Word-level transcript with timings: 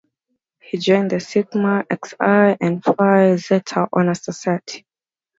He 0.59 0.79
joined 0.79 1.11
the 1.11 1.19
Sigma 1.19 1.83
Xi 1.91 2.17
and 2.59 2.83
Phi 2.83 3.35
Zeta 3.35 3.87
honor 3.93 4.15
society. 4.15 4.87